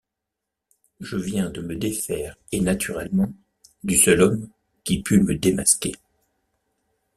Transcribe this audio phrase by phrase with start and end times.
[0.99, 3.31] Je viens de me défaire, et naturellement,
[3.83, 4.49] du seul homme
[4.83, 5.91] qui pût me démasquer.